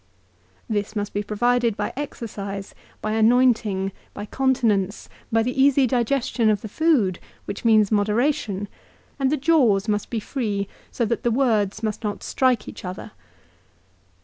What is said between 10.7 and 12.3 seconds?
so that the words must not